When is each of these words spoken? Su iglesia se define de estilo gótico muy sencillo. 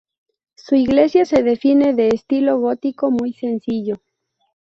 Su 0.55 0.73
iglesia 0.73 1.25
se 1.25 1.43
define 1.43 1.93
de 1.93 2.07
estilo 2.07 2.57
gótico 2.59 3.11
muy 3.11 3.33
sencillo. 3.33 4.01